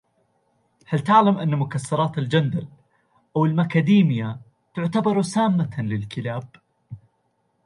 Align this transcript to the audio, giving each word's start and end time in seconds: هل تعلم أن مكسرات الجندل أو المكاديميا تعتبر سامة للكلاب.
هل 0.87 0.99
تعلم 0.99 1.37
أن 1.37 1.55
مكسرات 1.59 2.17
الجندل 2.17 2.67
أو 3.35 3.45
المكاديميا 3.45 4.39
تعتبر 4.75 5.21
سامة 5.21 5.69
للكلاب. 5.77 6.43